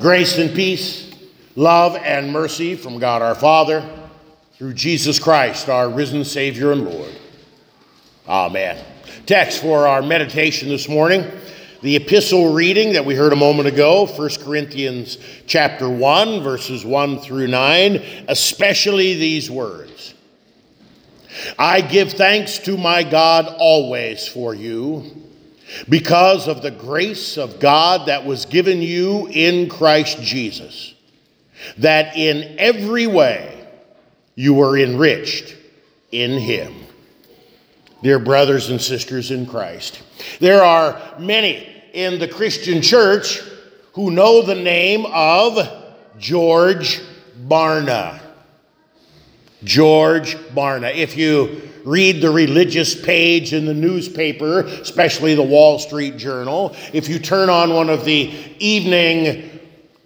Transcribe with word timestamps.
Grace 0.00 0.38
and 0.38 0.54
peace, 0.54 1.12
love 1.56 1.96
and 1.96 2.30
mercy 2.30 2.76
from 2.76 3.00
God 3.00 3.20
our 3.20 3.34
Father 3.34 3.84
through 4.52 4.74
Jesus 4.74 5.18
Christ, 5.18 5.68
our 5.68 5.90
risen 5.90 6.24
Savior 6.24 6.70
and 6.70 6.84
Lord. 6.84 7.12
Amen. 8.28 8.84
Text 9.26 9.60
for 9.60 9.88
our 9.88 10.00
meditation 10.00 10.68
this 10.68 10.88
morning 10.88 11.28
the 11.80 11.96
epistle 11.96 12.52
reading 12.52 12.92
that 12.92 13.04
we 13.04 13.14
heard 13.14 13.32
a 13.32 13.36
moment 13.36 13.68
ago 13.68 14.04
1 14.04 14.30
corinthians 14.42 15.18
chapter 15.46 15.88
1 15.88 16.42
verses 16.42 16.84
1 16.84 17.20
through 17.20 17.46
9 17.46 18.02
especially 18.26 19.14
these 19.14 19.48
words 19.48 20.14
i 21.56 21.80
give 21.80 22.12
thanks 22.14 22.58
to 22.58 22.76
my 22.76 23.04
god 23.04 23.54
always 23.58 24.26
for 24.26 24.56
you 24.56 25.27
because 25.88 26.48
of 26.48 26.62
the 26.62 26.70
grace 26.70 27.36
of 27.36 27.60
God 27.60 28.08
that 28.08 28.24
was 28.24 28.46
given 28.46 28.80
you 28.82 29.28
in 29.28 29.68
Christ 29.68 30.20
Jesus, 30.22 30.94
that 31.78 32.16
in 32.16 32.58
every 32.58 33.06
way 33.06 33.66
you 34.34 34.54
were 34.54 34.78
enriched 34.78 35.56
in 36.12 36.38
Him. 36.38 36.74
Dear 38.02 38.18
brothers 38.18 38.70
and 38.70 38.80
sisters 38.80 39.30
in 39.30 39.46
Christ, 39.46 40.02
there 40.38 40.62
are 40.62 41.00
many 41.18 41.66
in 41.92 42.18
the 42.18 42.28
Christian 42.28 42.80
church 42.80 43.40
who 43.94 44.12
know 44.12 44.42
the 44.42 44.54
name 44.54 45.04
of 45.06 45.58
George 46.18 47.00
Barna. 47.48 48.20
George 49.64 50.36
Barna. 50.54 50.94
If 50.94 51.16
you 51.16 51.62
read 51.84 52.20
the 52.20 52.30
religious 52.30 52.94
page 52.94 53.52
in 53.52 53.64
the 53.64 53.74
newspaper, 53.74 54.60
especially 54.60 55.34
the 55.34 55.42
Wall 55.42 55.78
Street 55.78 56.16
Journal, 56.16 56.76
if 56.92 57.08
you 57.08 57.18
turn 57.18 57.48
on 57.50 57.72
one 57.72 57.90
of 57.90 58.04
the 58.04 58.32
evening 58.58 59.60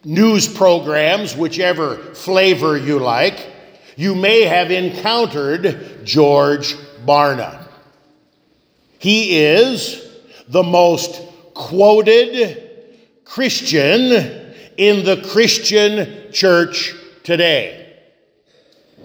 news 0.04 0.48
programs, 0.48 1.36
whichever 1.36 1.96
flavor 2.14 2.76
you 2.76 2.98
like, 2.98 3.50
you 3.96 4.14
may 4.14 4.42
have 4.42 4.70
encountered 4.70 6.04
George 6.04 6.74
Barna. 7.04 7.66
He 8.98 9.38
is 9.38 10.08
the 10.48 10.62
most 10.62 11.20
quoted 11.54 12.70
Christian 13.24 14.12
in 14.76 15.04
the 15.04 15.22
Christian 15.30 16.32
church 16.32 16.94
today. 17.22 17.81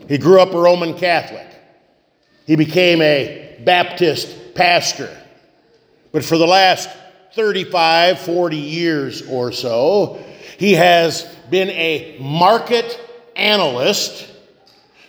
He 0.08 0.18
grew 0.18 0.40
up 0.40 0.54
a 0.54 0.60
Roman 0.60 0.98
Catholic. 0.98 1.48
He 2.46 2.56
became 2.56 3.02
a 3.02 3.62
Baptist 3.66 4.56
pastor. 4.56 5.16
But 6.12 6.24
for 6.24 6.38
the 6.38 6.48
last 6.48 6.90
35, 7.34 8.20
40 8.20 8.58
years 8.58 9.22
or 9.28 9.52
so, 9.52 10.24
he 10.58 10.74
has 10.74 11.24
been 11.50 11.70
a 11.70 12.18
market 12.20 13.00
analyst 13.36 14.34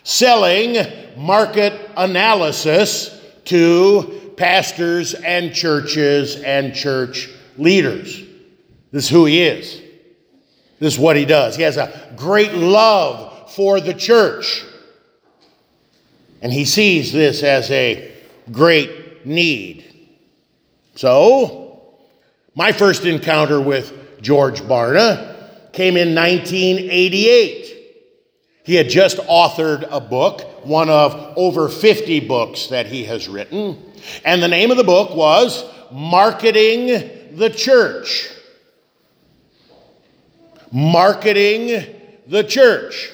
selling 0.03 0.77
market 1.17 1.91
analysis 1.97 3.21
to 3.45 4.33
pastors 4.37 5.15
and 5.15 5.55
churches 5.55 6.37
and 6.37 6.75
church 6.75 7.29
leaders. 7.57 8.23
This 8.91 9.05
is 9.05 9.11
who 9.11 9.27
he 9.27 9.43
is. 9.43 9.83
This 10.79 10.95
is 10.95 10.99
what 10.99 11.17
he 11.17 11.25
does. 11.25 11.57
He 11.57 11.63
has 11.63 11.77
a 11.77 12.15
great 12.17 12.55
love 12.55 13.53
for 13.53 13.81
the 13.81 13.95
church. 13.95 14.65
And 16.41 16.53
he 16.53 16.65
sees 16.65 17.13
this 17.13 17.43
as 17.43 17.71
a 17.71 18.13
great 18.51 19.27
need. 19.27 19.85
So, 20.95 21.83
my 22.55 22.73
first 22.73 23.05
encounter 23.05 23.61
with 23.61 24.21
George 24.21 24.61
Barna 24.63 25.37
came 25.73 25.97
in 25.97 26.15
1988. 26.15 27.77
He 28.65 28.75
had 28.75 28.89
just 28.89 29.19
authored 29.19 29.87
a 29.91 30.01
book, 30.01 30.43
one 30.67 30.91
of 30.91 31.35
over 31.37 31.69
50 31.69 32.21
books 32.21 32.67
that 32.67 32.87
he 32.87 33.05
has 33.05 33.29
written. 33.29 33.83
And 34.25 34.43
the 34.43 34.49
name 34.49 34.71
of 34.71 34.77
the 34.77 34.85
book 34.85 35.15
was 35.15 35.65
Marketing 35.91 36.87
the 37.37 37.49
Church. 37.49 38.29
Marketing 40.71 41.85
the 42.27 42.45
Church. 42.45 43.11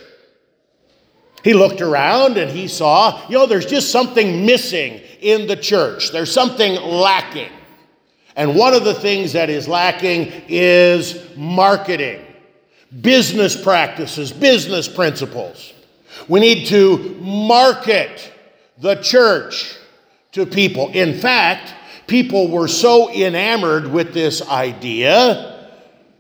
He 1.45 1.53
looked 1.53 1.83
around 1.83 2.39
and 2.39 2.51
he 2.51 2.67
saw, 2.69 3.21
you 3.29 3.37
know, 3.37 3.45
there's 3.45 3.67
just 3.67 3.93
something 3.93 4.47
missing 4.47 5.03
in 5.21 5.47
the 5.47 5.57
church. 5.57 6.11
There's 6.11 6.33
something 6.33 6.75
lacking. 6.75 7.51
And 8.35 8.57
one 8.57 8.73
of 8.73 8.85
the 8.85 8.95
things 8.95 9.35
that 9.35 9.51
is 9.51 9.69
lacking 9.69 10.33
is 10.49 11.23
marketing, 11.37 12.25
business 13.03 13.61
practices, 13.61 14.33
business 14.33 14.89
principles. 14.89 15.75
We 16.29 16.41
need 16.41 16.67
to 16.69 17.15
market 17.21 18.33
the 18.79 18.95
church 18.97 19.77
to 20.33 20.47
people. 20.47 20.91
In 20.93 21.19
fact, 21.19 21.75
people 22.07 22.51
were 22.51 22.69
so 22.69 23.11
enamored 23.11 23.87
with 23.87 24.15
this 24.15 24.41
idea 24.49 25.69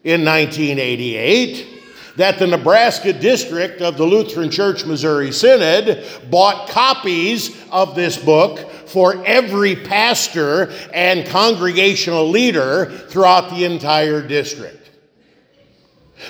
in 0.04 0.22
1988 0.22 1.73
that 2.16 2.38
the 2.38 2.46
Nebraska 2.46 3.12
district 3.12 3.80
of 3.80 3.96
the 3.96 4.04
Lutheran 4.04 4.50
Church 4.50 4.84
Missouri 4.84 5.32
Synod 5.32 6.04
bought 6.30 6.68
copies 6.68 7.56
of 7.70 7.94
this 7.94 8.16
book 8.16 8.70
for 8.86 9.24
every 9.26 9.74
pastor 9.74 10.70
and 10.92 11.26
congregational 11.26 12.28
leader 12.28 12.86
throughout 13.08 13.50
the 13.50 13.64
entire 13.64 14.26
district. 14.26 14.90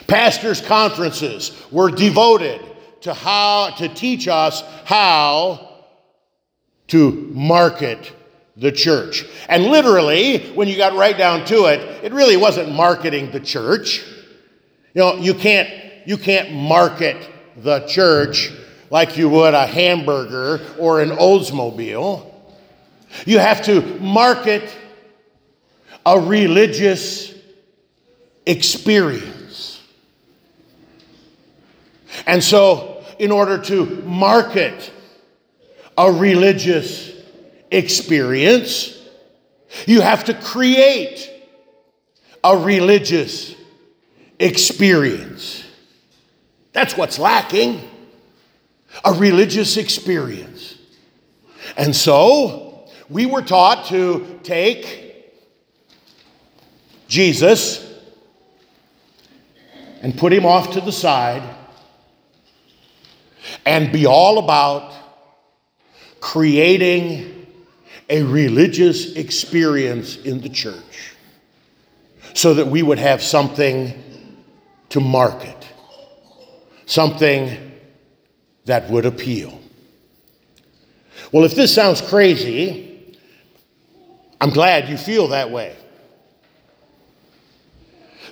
Pastors' 0.06 0.61
conferences 0.61 1.53
were 1.71 1.91
devoted 1.91 2.61
to 3.03 3.12
how 3.12 3.71
to 3.77 3.89
teach 3.89 4.28
us 4.28 4.62
how 4.84 5.69
to 6.89 7.12
market 7.33 8.12
the 8.56 8.73
church. 8.73 9.27
And 9.49 9.65
literally, 9.65 10.39
when 10.55 10.69
you 10.69 10.77
got 10.77 10.94
right 10.94 11.17
down 11.17 11.44
to 11.47 11.67
it, 11.67 11.81
it 12.05 12.12
really 12.12 12.37
wasn't 12.37 12.73
marketing 12.73 13.31
the 13.31 13.41
church. 13.41 14.05
You 14.94 15.00
know, 15.00 15.16
you 15.16 15.34
can't, 15.34 15.69
you 16.06 16.16
can't 16.16 16.53
market 16.53 17.16
the 17.56 17.81
church 17.81 18.53
like 18.91 19.16
you 19.16 19.28
would 19.28 19.53
a 19.53 19.66
hamburger 19.66 20.60
or 20.78 21.00
an 21.00 21.10
Oldsmobile. 21.10 22.31
You 23.27 23.41
have 23.41 23.65
to 23.65 23.81
market 23.99 24.62
a 26.06 26.21
religious 26.21 27.34
experience. 28.47 29.81
And 32.26 32.43
so, 32.43 33.05
in 33.19 33.32
order 33.32 33.59
to 33.59 33.87
market 34.03 34.93
a 35.99 36.12
religious 36.12 37.12
experience, 37.71 38.97
you 39.87 40.00
have 40.00 40.25
to 40.25 40.34
create 40.34 41.31
a 42.44 42.56
religious 42.56 43.55
experience. 44.39 45.65
That's 46.72 46.97
what's 46.97 47.19
lacking 47.19 47.91
a 49.05 49.12
religious 49.12 49.77
experience. 49.77 50.77
And 51.77 51.95
so 51.97 52.87
we 53.09 53.27
were 53.27 53.43
taught 53.43 53.87
to 53.87 54.41
take 54.43 55.33
Jesus 57.09 57.81
and 60.03 60.17
put 60.17 60.33
him 60.33 60.44
off 60.44 60.73
to 60.73 60.81
the 60.81 60.93
side 60.93 61.43
and 63.65 63.91
be 63.93 64.06
all 64.06 64.39
about 64.39 64.93
creating 66.21 67.47
a 68.09 68.23
religious 68.23 69.15
experience 69.15 70.17
in 70.17 70.41
the 70.41 70.49
church 70.49 71.15
so 72.34 72.55
that 72.55 72.67
we 72.67 72.83
would 72.83 72.99
have 72.99 73.23
something 73.23 74.03
to 74.94 75.00
market, 75.00 75.56
something 76.87 77.73
that 78.64 78.88
would 78.88 79.05
appeal. 79.05 79.61
Well, 81.32 81.43
if 81.43 81.56
this 81.56 81.75
sounds 81.75 82.00
crazy, 82.00 83.19
I'm 84.41 84.50
glad 84.50 84.88
you 84.88 84.96
feel 84.96 85.26
that 85.29 85.50
way. 85.50 85.75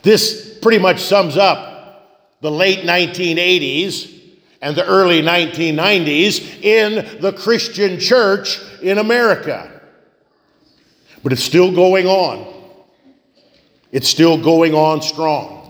This 0.05 0.57
pretty 0.63 0.79
much 0.79 1.01
sums 1.01 1.37
up 1.37 2.39
the 2.41 2.51
late 2.53 2.87
1980s 2.87 4.21
and 4.61 4.77
the 4.77 4.87
early 4.87 5.21
1990s 5.21 6.63
in 6.63 7.21
the 7.21 7.33
Christian 7.33 7.99
church 7.99 8.61
in 8.81 8.99
America. 8.99 9.69
But 11.25 11.33
it's 11.33 11.43
still 11.43 11.75
going 11.75 12.07
on. 12.07 12.47
It's 13.91 14.09
still 14.09 14.41
going 14.41 14.75
on 14.75 15.03
strong 15.03 15.62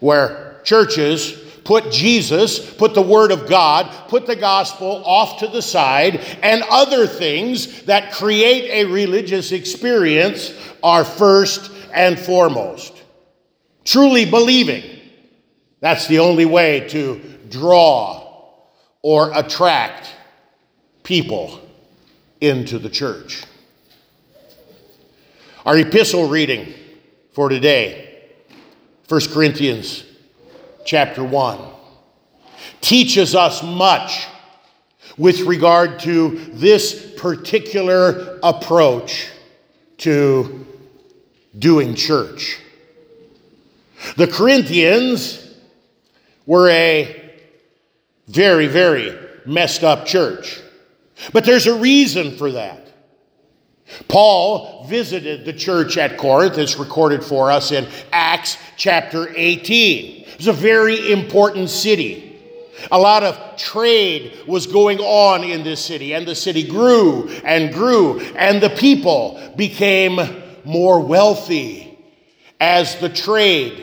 where 0.00 0.60
churches 0.64 1.32
put 1.64 1.92
Jesus, 1.92 2.58
put 2.74 2.94
the 2.94 3.02
Word 3.02 3.30
of 3.30 3.46
God, 3.48 4.08
put 4.08 4.26
the 4.26 4.36
gospel 4.36 5.02
off 5.04 5.40
to 5.40 5.48
the 5.48 5.60
side, 5.60 6.16
and 6.42 6.62
other 6.70 7.06
things 7.06 7.82
that 7.82 8.12
create 8.12 8.70
a 8.70 8.90
religious 8.90 9.52
experience 9.52 10.54
are 10.82 11.04
first 11.04 11.70
and 11.92 12.18
foremost. 12.18 12.94
truly 13.88 14.26
believing. 14.26 14.84
That's 15.80 16.06
the 16.08 16.18
only 16.18 16.44
way 16.44 16.88
to 16.90 17.20
draw 17.48 18.52
or 19.00 19.32
attract 19.34 20.14
people 21.02 21.58
into 22.40 22.78
the 22.78 22.90
church. 22.90 23.44
Our 25.64 25.78
epistle 25.78 26.28
reading 26.28 26.74
for 27.32 27.48
today, 27.48 28.07
1 29.08 29.20
Corinthians 29.32 30.04
chapter 30.84 31.24
1, 31.24 31.58
teaches 32.80 33.34
us 33.34 33.62
much 33.62 34.26
with 35.16 35.40
regard 35.40 35.98
to 36.00 36.30
this 36.52 37.14
particular 37.16 38.38
approach 38.42 39.28
to 39.98 40.66
doing 41.58 41.94
church. 41.94 42.60
The 44.16 44.26
Corinthians 44.26 45.54
were 46.46 46.68
a 46.68 47.32
very, 48.26 48.66
very 48.66 49.18
messed 49.46 49.84
up 49.84 50.06
church. 50.06 50.60
But 51.32 51.44
there's 51.44 51.66
a 51.66 51.74
reason 51.74 52.36
for 52.36 52.52
that. 52.52 52.87
Paul 54.08 54.84
visited 54.84 55.44
the 55.44 55.52
church 55.52 55.96
at 55.96 56.18
Corinth. 56.18 56.58
It's 56.58 56.78
recorded 56.78 57.24
for 57.24 57.50
us 57.50 57.72
in 57.72 57.88
Acts 58.12 58.58
chapter 58.76 59.32
18. 59.34 60.22
It 60.22 60.36
was 60.36 60.46
a 60.46 60.52
very 60.52 61.10
important 61.12 61.70
city. 61.70 62.24
A 62.92 62.98
lot 62.98 63.24
of 63.24 63.56
trade 63.56 64.38
was 64.46 64.66
going 64.66 65.00
on 65.00 65.42
in 65.42 65.64
this 65.64 65.84
city, 65.84 66.14
and 66.14 66.26
the 66.26 66.34
city 66.34 66.62
grew 66.62 67.28
and 67.44 67.72
grew, 67.72 68.20
and 68.36 68.62
the 68.62 68.70
people 68.70 69.52
became 69.56 70.20
more 70.64 71.00
wealthy 71.00 71.98
as 72.60 72.96
the 72.96 73.08
trade 73.08 73.82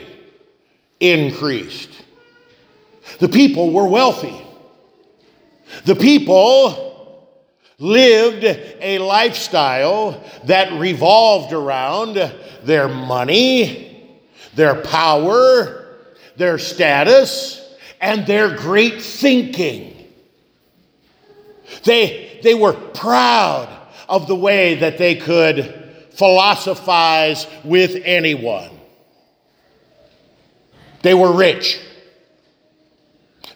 increased. 1.00 1.90
The 3.18 3.28
people 3.28 3.72
were 3.72 3.86
wealthy. 3.86 4.40
The 5.84 5.94
people 5.94 6.95
lived 7.78 8.44
a 8.44 8.98
lifestyle 8.98 10.22
that 10.44 10.78
revolved 10.80 11.52
around 11.52 12.14
their 12.62 12.88
money, 12.88 14.18
their 14.54 14.80
power, 14.82 15.86
their 16.36 16.58
status, 16.58 17.62
and 18.00 18.26
their 18.26 18.56
great 18.56 19.02
thinking. 19.02 19.92
They, 21.84 22.40
they 22.42 22.54
were 22.54 22.72
proud 22.72 23.68
of 24.08 24.26
the 24.26 24.36
way 24.36 24.76
that 24.76 24.98
they 24.98 25.16
could 25.16 25.84
philosophize 26.12 27.46
with 27.64 28.00
anyone. 28.04 28.70
They 31.02 31.14
were 31.14 31.32
rich. 31.32 31.78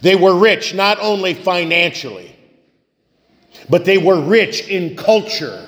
They 0.02 0.14
were 0.14 0.36
rich 0.36 0.74
not 0.74 0.98
only 1.00 1.34
financially, 1.34 2.29
but 3.70 3.84
they 3.84 3.96
were 3.96 4.20
rich 4.20 4.66
in 4.68 4.96
culture. 4.96 5.66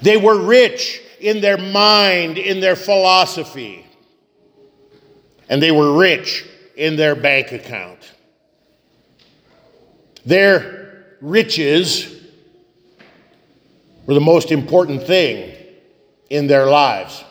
They 0.00 0.16
were 0.16 0.40
rich 0.40 1.02
in 1.20 1.40
their 1.40 1.58
mind, 1.58 2.38
in 2.38 2.60
their 2.60 2.76
philosophy. 2.76 3.84
And 5.48 5.60
they 5.60 5.72
were 5.72 5.96
rich 5.96 6.46
in 6.76 6.96
their 6.96 7.16
bank 7.16 7.50
account. 7.50 7.98
Their 10.24 11.16
riches 11.20 12.14
were 14.06 14.14
the 14.14 14.20
most 14.20 14.52
important 14.52 15.02
thing 15.02 15.54
in 16.30 16.46
their 16.46 16.66
lives. 16.66 17.24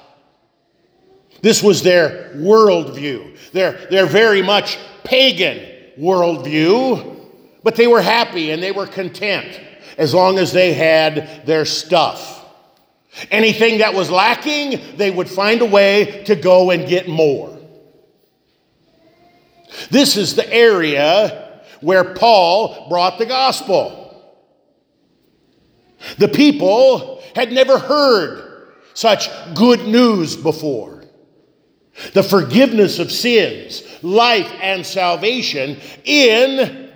This 1.42 1.64
was 1.64 1.84
their 1.84 2.34
worldview, 2.36 3.52
their, 3.52 3.74
their 3.90 4.06
very 4.06 4.42
much 4.42 4.78
pagan 5.04 5.60
worldview, 5.98 7.17
but 7.68 7.76
they 7.76 7.86
were 7.86 8.02
happy 8.02 8.52
and 8.52 8.64
they 8.64 8.72
were 8.72 8.88
content 8.88 9.60
as 9.98 10.14
long 10.14 10.40
as 10.40 10.54
they 10.54 10.72
had 10.72 11.46
their 11.46 11.66
stuff. 11.66 12.46
Anything 13.30 13.80
that 13.80 13.94
was 13.94 14.10
lacking, 14.10 14.80
they 14.96 15.12
would 15.12 15.30
find 15.30 15.60
a 15.60 15.66
way 15.66 16.24
to 16.28 16.36
go 16.38 16.72
and 16.72 16.88
get 16.88 17.10
more. 17.10 17.60
This 19.92 20.16
is 20.16 20.38
the 20.38 20.50
area 20.50 21.62
where 21.82 22.14
Paul 22.14 22.88
brought 22.88 23.18
the 23.18 23.26
gospel. 23.26 24.34
The 26.20 26.30
people 26.30 27.22
had 27.36 27.52
never 27.52 27.78
heard 27.78 28.76
such 28.94 29.28
good 29.56 29.86
news 29.86 30.38
before. 30.38 31.04
The 32.14 32.24
forgiveness 32.24 32.98
of 33.00 33.12
sins, 33.12 33.84
life, 34.02 34.50
and 34.62 34.86
salvation 34.86 35.82
in 36.06 36.87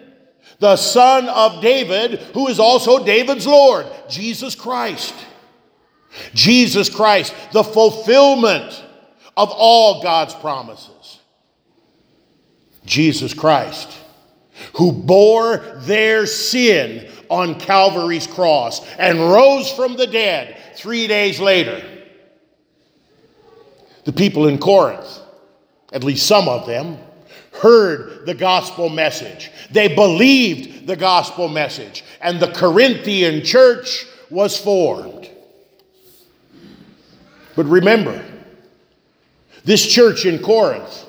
the 0.61 0.75
Son 0.75 1.27
of 1.27 1.59
David, 1.59 2.19
who 2.35 2.47
is 2.47 2.59
also 2.59 3.03
David's 3.03 3.47
Lord, 3.47 3.87
Jesus 4.07 4.53
Christ. 4.53 5.15
Jesus 6.35 6.87
Christ, 6.87 7.33
the 7.51 7.63
fulfillment 7.63 8.83
of 9.35 9.49
all 9.49 10.03
God's 10.03 10.35
promises. 10.35 11.19
Jesus 12.85 13.33
Christ, 13.33 13.91
who 14.75 14.91
bore 14.91 15.57
their 15.79 16.27
sin 16.27 17.09
on 17.27 17.59
Calvary's 17.59 18.27
cross 18.27 18.85
and 18.99 19.19
rose 19.19 19.71
from 19.71 19.97
the 19.97 20.07
dead 20.07 20.57
three 20.75 21.07
days 21.07 21.39
later. 21.39 21.83
The 24.03 24.13
people 24.13 24.47
in 24.47 24.59
Corinth, 24.59 25.21
at 25.91 26.03
least 26.03 26.27
some 26.27 26.47
of 26.47 26.67
them, 26.67 26.99
heard 27.61 28.25
the 28.25 28.33
gospel 28.33 28.89
message. 28.89 29.51
They 29.69 29.93
believed 29.93 30.87
the 30.87 30.95
gospel 30.95 31.47
message, 31.47 32.03
and 32.19 32.39
the 32.39 32.51
Corinthian 32.51 33.43
church 33.43 34.07
was 34.31 34.57
formed. 34.57 35.29
But 37.55 37.67
remember, 37.67 38.23
this 39.63 39.85
church 39.85 40.25
in 40.25 40.39
Corinth 40.39 41.05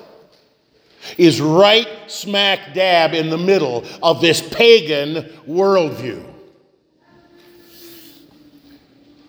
is 1.17 1.41
right 1.41 1.87
smack 2.07 2.73
dab 2.75 3.13
in 3.13 3.29
the 3.29 3.37
middle 3.37 3.83
of 4.03 4.21
this 4.21 4.41
pagan 4.41 5.23
worldview. 5.47 6.23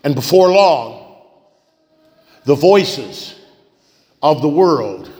And 0.03 0.13
before 0.13 0.51
long, 0.51 1.23
the 2.43 2.55
voices 2.55 3.33
of 4.21 4.43
the 4.43 4.47
world 4.47 5.11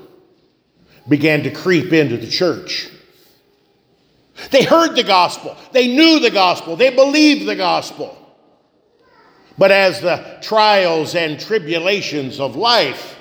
began 1.07 1.43
to 1.43 1.51
creep 1.51 1.93
into 1.93 2.17
the 2.17 2.27
church. 2.27 2.89
They 4.51 4.63
heard 4.63 4.95
the 4.95 5.03
gospel, 5.03 5.55
they 5.71 5.87
knew 5.87 6.19
the 6.19 6.31
gospel, 6.31 6.75
they 6.75 6.93
believed 6.93 7.47
the 7.47 7.55
gospel. 7.55 8.21
But 9.57 9.71
as 9.71 10.01
the 10.01 10.37
trials 10.41 11.15
and 11.15 11.39
tribulations 11.39 12.39
of 12.41 12.57
life, 12.57 13.17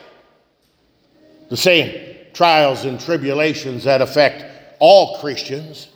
the 1.48 1.56
same 1.56 2.16
trials 2.32 2.84
and 2.84 3.00
tribulations 3.00 3.84
that 3.84 4.02
affect 4.02 4.44
all 4.80 5.18
Christians, 5.20 5.88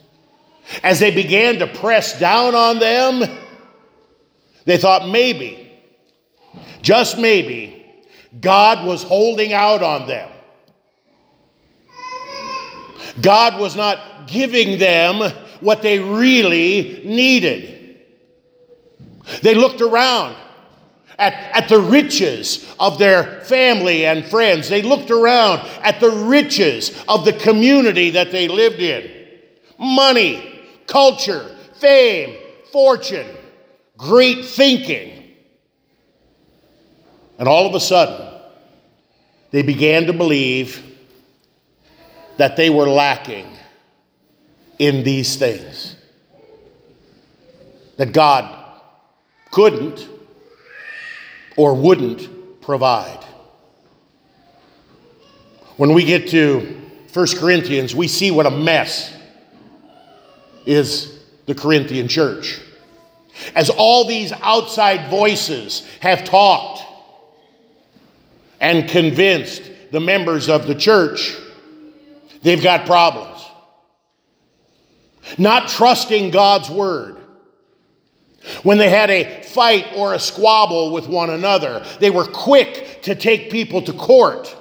as 0.83 0.99
they 0.99 1.11
began 1.11 1.59
to 1.59 1.67
press 1.67 2.17
down 2.17 2.55
on 2.55 2.79
them, 2.79 3.37
they 4.65 4.77
thought 4.77 5.09
maybe, 5.09 5.71
just 6.81 7.17
maybe, 7.17 7.85
God 8.39 8.85
was 8.85 9.03
holding 9.03 9.51
out 9.51 9.83
on 9.83 10.07
them. 10.07 10.29
God 13.21 13.59
was 13.59 13.75
not 13.75 14.27
giving 14.27 14.79
them 14.79 15.31
what 15.59 15.81
they 15.81 15.99
really 15.99 17.01
needed. 17.05 17.99
They 19.41 19.53
looked 19.55 19.81
around 19.81 20.35
at, 21.17 21.33
at 21.55 21.69
the 21.69 21.79
riches 21.79 22.65
of 22.79 22.97
their 22.97 23.41
family 23.41 24.05
and 24.05 24.25
friends. 24.25 24.69
They 24.69 24.81
looked 24.81 25.11
around 25.11 25.67
at 25.81 25.99
the 25.99 26.09
riches 26.09 26.97
of 27.07 27.25
the 27.25 27.33
community 27.33 28.11
that 28.11 28.31
they 28.31 28.47
lived 28.47 28.79
in 28.79 29.19
money, 29.79 30.61
culture, 30.87 31.55
fame, 31.75 32.37
fortune, 32.71 33.27
great 33.97 34.45
thinking. 34.45 35.35
And 37.37 37.47
all 37.47 37.65
of 37.65 37.73
a 37.73 37.79
sudden, 37.79 38.27
they 39.51 39.61
began 39.61 40.05
to 40.07 40.13
believe 40.13 40.83
that 42.39 42.55
they 42.55 42.69
were 42.69 42.87
lacking 42.87 43.45
in 44.77 45.03
these 45.03 45.35
things. 45.35 45.97
That 47.97 48.13
God 48.13 48.81
couldn't 49.51 50.07
or 51.57 51.73
wouldn't 51.73 52.61
provide. 52.61 53.21
When 55.75 55.93
we 55.93 56.05
get 56.05 56.29
to 56.29 56.81
1 57.11 57.27
Corinthians, 57.35 57.93
we 57.93 58.07
see 58.07 58.31
what 58.31 58.45
a 58.45 58.51
mess 58.51 59.13
is 60.65 61.19
the 61.45 61.53
Corinthian 61.53 62.07
church. 62.07 62.61
As 63.53 63.69
all 63.69 64.05
these 64.05 64.31
outside 64.31 65.09
voices 65.09 65.85
have 65.99 66.23
talked 66.23 66.83
and 68.61 68.87
convinced 68.87 69.61
the 69.91 69.99
members 69.99 70.47
of 70.47 70.67
the 70.67 70.75
church, 70.75 71.35
they've 72.41 72.61
got 72.61 72.85
problems. 72.85 73.45
Not 75.37 75.67
trusting 75.67 76.31
God's 76.31 76.69
word. 76.69 77.17
When 78.63 78.77
they 78.77 78.89
had 78.89 79.09
a 79.09 79.43
fight 79.43 79.87
or 79.95 80.13
a 80.13 80.19
squabble 80.19 80.91
with 80.91 81.07
one 81.07 81.29
another, 81.29 81.85
they 81.99 82.09
were 82.09 82.25
quick 82.25 83.01
to 83.03 83.13
take 83.15 83.51
people 83.51 83.81
to 83.83 83.93
court 83.93 84.55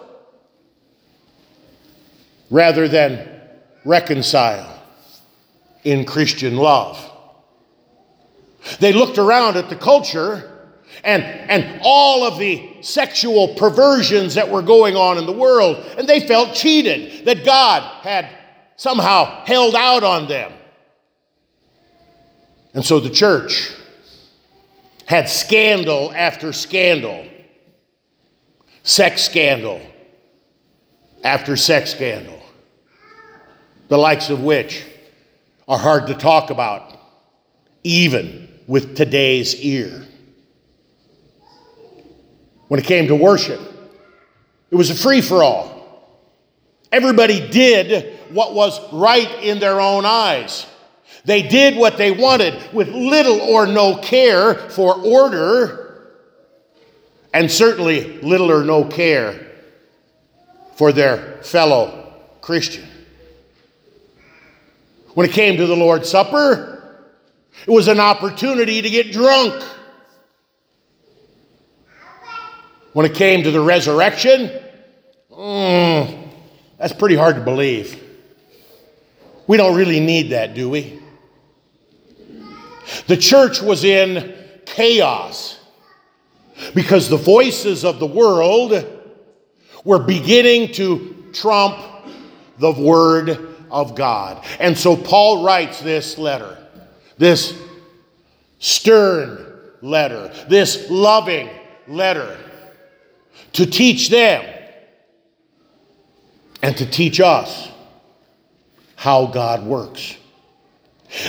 rather 2.50 2.88
than 2.88 3.28
reconcile 3.84 4.82
in 5.84 6.04
Christian 6.04 6.56
love. 6.56 7.04
They 8.80 8.92
looked 8.92 9.18
around 9.18 9.56
at 9.56 9.70
the 9.70 9.76
culture 9.76 10.57
and, 11.04 11.22
and 11.22 11.80
all 11.82 12.26
of 12.26 12.38
the 12.38 12.82
sexual 12.82 13.54
perversions 13.54 14.34
that 14.34 14.48
were 14.48 14.62
going 14.62 14.96
on 14.96 15.18
in 15.18 15.26
the 15.26 15.32
world, 15.32 15.76
and 15.96 16.08
they 16.08 16.26
felt 16.26 16.54
cheated 16.54 17.24
that 17.26 17.44
God 17.44 17.82
had 18.02 18.28
somehow 18.76 19.44
held 19.44 19.74
out 19.74 20.04
on 20.04 20.28
them. 20.28 20.52
And 22.74 22.84
so 22.84 23.00
the 23.00 23.10
church 23.10 23.72
had 25.06 25.28
scandal 25.28 26.12
after 26.14 26.52
scandal, 26.52 27.26
sex 28.82 29.22
scandal 29.22 29.80
after 31.24 31.56
sex 31.56 31.90
scandal, 31.90 32.40
the 33.88 33.98
likes 33.98 34.30
of 34.30 34.42
which 34.42 34.84
are 35.66 35.78
hard 35.78 36.06
to 36.06 36.14
talk 36.14 36.50
about, 36.50 36.96
even 37.82 38.48
with 38.66 38.96
today's 38.96 39.56
ear. 39.56 40.04
When 42.68 42.78
it 42.78 42.86
came 42.86 43.08
to 43.08 43.16
worship, 43.16 43.60
it 44.70 44.76
was 44.76 44.90
a 44.90 44.94
free 44.94 45.20
for 45.20 45.42
all. 45.42 45.78
Everybody 46.92 47.48
did 47.48 48.18
what 48.30 48.54
was 48.54 48.80
right 48.92 49.30
in 49.42 49.58
their 49.58 49.80
own 49.80 50.04
eyes. 50.04 50.66
They 51.24 51.42
did 51.42 51.76
what 51.76 51.98
they 51.98 52.10
wanted 52.10 52.72
with 52.72 52.88
little 52.88 53.40
or 53.40 53.66
no 53.66 53.96
care 53.98 54.54
for 54.54 54.94
order, 54.94 56.14
and 57.34 57.50
certainly 57.50 58.18
little 58.20 58.50
or 58.50 58.64
no 58.64 58.84
care 58.84 59.46
for 60.76 60.92
their 60.92 61.42
fellow 61.42 62.14
Christian. 62.40 62.86
When 65.14 65.28
it 65.28 65.32
came 65.32 65.56
to 65.56 65.66
the 65.66 65.76
Lord's 65.76 66.08
Supper, 66.08 67.06
it 67.66 67.70
was 67.70 67.88
an 67.88 67.98
opportunity 67.98 68.80
to 68.80 68.88
get 68.88 69.12
drunk. 69.12 69.64
When 72.92 73.06
it 73.06 73.14
came 73.14 73.42
to 73.44 73.50
the 73.50 73.60
resurrection, 73.60 74.50
mm, 75.30 76.28
that's 76.78 76.92
pretty 76.92 77.16
hard 77.16 77.36
to 77.36 77.42
believe. 77.42 78.02
We 79.46 79.56
don't 79.56 79.76
really 79.76 80.00
need 80.00 80.30
that, 80.30 80.54
do 80.54 80.68
we? 80.68 81.00
The 83.06 83.16
church 83.16 83.60
was 83.60 83.84
in 83.84 84.34
chaos 84.66 85.58
because 86.74 87.08
the 87.08 87.16
voices 87.16 87.84
of 87.84 87.98
the 87.98 88.06
world 88.06 88.86
were 89.84 89.98
beginning 89.98 90.72
to 90.74 91.30
trump 91.32 91.78
the 92.58 92.72
Word 92.72 93.54
of 93.70 93.94
God. 93.94 94.44
And 94.58 94.76
so 94.76 94.96
Paul 94.96 95.44
writes 95.44 95.80
this 95.80 96.18
letter, 96.18 96.58
this 97.16 97.58
stern 98.58 99.46
letter, 99.80 100.32
this 100.48 100.90
loving 100.90 101.48
letter 101.86 102.36
to 103.54 103.66
teach 103.66 104.10
them 104.10 104.44
and 106.62 106.76
to 106.76 106.86
teach 106.86 107.20
us 107.20 107.68
how 108.96 109.26
God 109.26 109.64
works. 109.64 110.16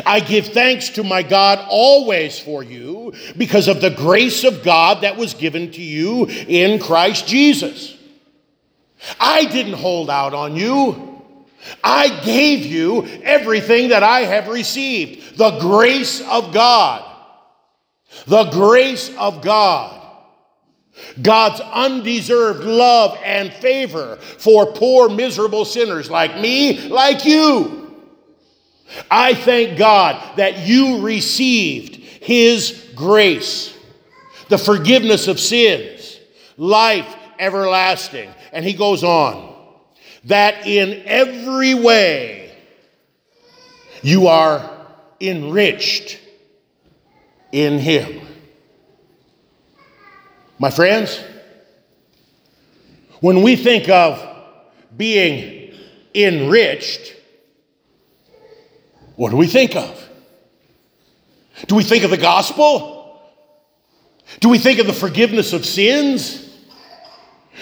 I 0.06 0.20
give 0.20 0.48
thanks 0.48 0.90
to 0.92 1.04
my 1.04 1.24
God 1.24 1.66
always 1.70 2.38
for 2.38 2.64
you 2.64 3.14
because 3.38 3.68
of 3.68 3.80
the 3.80 3.90
grace 3.90 4.44
of 4.44 4.64
God 4.64 5.02
that 5.02 5.18
was 5.18 5.34
given 5.34 5.72
to 5.72 5.82
you 5.82 6.26
in 6.26 6.80
Christ 6.80 7.28
Jesus. 7.28 7.96
I 9.20 9.46
didn't 9.46 9.74
hold 9.74 10.10
out 10.10 10.34
on 10.34 10.56
you. 10.56 11.24
I 11.84 12.24
gave 12.24 12.66
you 12.66 13.06
everything 13.24 13.90
that 13.90 14.04
I 14.04 14.22
have 14.22 14.48
received 14.48 15.38
the 15.38 15.60
grace 15.60 16.22
of 16.22 16.54
God. 16.54 17.06
The 18.26 18.46
grace 18.46 19.16
of 19.18 19.42
God. 19.42 19.99
God's 21.22 21.60
undeserved 21.62 22.64
love 22.64 23.18
and 23.24 23.52
favor 23.54 24.16
for 24.16 24.68
poor, 24.68 25.10
miserable 25.10 25.66
sinners 25.66 26.10
like 26.10 26.40
me, 26.40 26.88
like 26.90 27.26
you. 27.26 27.96
I 29.10 29.34
thank 29.34 29.78
God 29.78 30.38
that 30.38 30.60
you 30.60 31.02
received 31.02 31.96
His 31.96 32.92
grace, 32.96 33.78
the 34.48 34.58
forgiveness 34.58 35.28
of 35.28 35.40
sins, 35.40 36.20
life 36.58 37.16
everlasting. 37.38 38.30
And 38.52 38.66
He 38.66 38.74
goes 38.74 39.04
on, 39.04 39.56
that 40.26 40.66
in 40.66 41.04
every 41.06 41.76
way 41.76 42.56
you 44.02 44.28
are 44.28 44.70
enriched 45.20 46.20
in 47.52 47.80
Him. 47.80 48.22
My 50.62 50.70
friends, 50.70 51.24
when 53.22 53.44
we 53.44 53.56
think 53.56 53.88
of 53.88 54.22
being 54.96 55.74
enriched, 56.14 57.16
what 59.16 59.30
do 59.30 59.38
we 59.38 59.48
think 59.48 59.78
of? 59.78 60.10
Do 61.68 61.76
we 61.76 61.84
think 61.84 62.04
of 62.04 62.12
the 62.12 62.18
gospel? 62.18 63.22
Do 64.42 64.50
we 64.50 64.60
think 64.60 64.80
of 64.80 64.88
the 64.88 64.94
forgiveness 64.94 65.54
of 65.54 65.66
sins? 65.66 66.46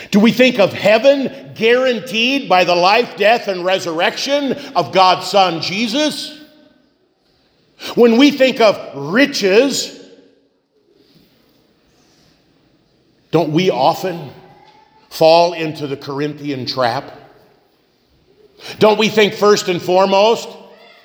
Do 0.09 0.19
we 0.19 0.31
think 0.31 0.57
of 0.57 0.73
heaven 0.73 1.53
guaranteed 1.53 2.49
by 2.49 2.63
the 2.63 2.75
life, 2.75 3.15
death, 3.15 3.47
and 3.47 3.63
resurrection 3.63 4.53
of 4.75 4.91
God's 4.91 5.27
Son 5.27 5.61
Jesus? 5.61 6.39
When 7.93 8.17
we 8.17 8.31
think 8.31 8.59
of 8.59 9.13
riches, 9.13 9.96
Don't 13.31 13.51
we 13.51 13.69
often 13.69 14.31
fall 15.09 15.53
into 15.53 15.87
the 15.87 15.97
Corinthian 15.97 16.65
trap? 16.65 17.11
Don't 18.79 18.97
we 18.97 19.09
think 19.09 19.33
first 19.33 19.67
and 19.67 19.81
foremost 19.81 20.49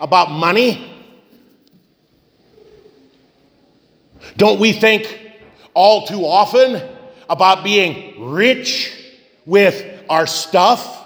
about 0.00 0.30
money? 0.30 0.88
Don't 4.36 4.60
we 4.60 4.72
think 4.72 5.32
all 5.74 6.06
too 6.06 6.24
often 6.24 6.82
about 7.28 7.64
being 7.64 8.32
rich 8.32 8.92
with 9.44 10.04
our 10.08 10.26
stuff? 10.26 10.98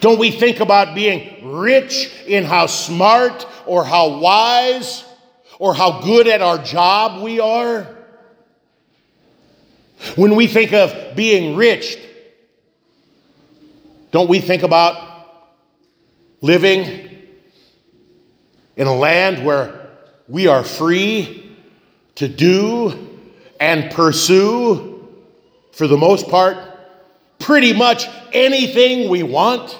Don't 0.00 0.18
we 0.18 0.30
think 0.30 0.60
about 0.60 0.94
being 0.94 1.52
rich 1.52 2.10
in 2.26 2.44
how 2.44 2.66
smart 2.66 3.46
or 3.66 3.84
how 3.84 4.18
wise 4.18 5.04
or 5.58 5.74
how 5.74 6.00
good 6.02 6.26
at 6.26 6.42
our 6.42 6.58
job 6.58 7.22
we 7.22 7.38
are? 7.40 7.93
When 10.16 10.36
we 10.36 10.46
think 10.46 10.72
of 10.72 11.16
being 11.16 11.56
rich, 11.56 11.98
don't 14.10 14.28
we 14.28 14.40
think 14.40 14.62
about 14.62 15.28
living 16.40 17.10
in 18.76 18.86
a 18.86 18.94
land 18.94 19.44
where 19.44 19.88
we 20.28 20.46
are 20.46 20.62
free 20.62 21.56
to 22.16 22.28
do 22.28 23.18
and 23.58 23.90
pursue, 23.92 25.08
for 25.72 25.86
the 25.86 25.96
most 25.96 26.28
part, 26.28 26.56
pretty 27.38 27.72
much 27.72 28.06
anything 28.32 29.10
we 29.10 29.22
want? 29.22 29.78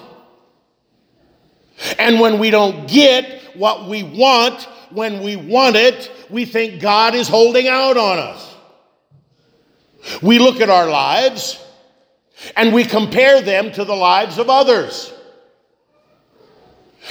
And 1.97 2.19
when 2.19 2.39
we 2.39 2.49
don't 2.49 2.87
get 2.87 3.55
what 3.55 3.87
we 3.87 4.03
want 4.03 4.67
when 4.91 5.21
we 5.21 5.35
want 5.35 5.75
it, 5.75 6.11
we 6.29 6.45
think 6.45 6.81
God 6.81 7.15
is 7.15 7.27
holding 7.27 7.67
out 7.67 7.97
on 7.97 8.17
us. 8.17 8.54
We 10.21 10.39
look 10.39 10.61
at 10.61 10.69
our 10.69 10.89
lives 10.89 11.63
and 12.55 12.73
we 12.73 12.83
compare 12.83 13.41
them 13.41 13.71
to 13.73 13.85
the 13.85 13.95
lives 13.95 14.37
of 14.37 14.49
others. 14.49 15.13